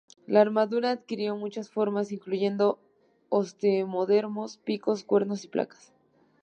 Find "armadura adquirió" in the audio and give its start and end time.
0.41-1.35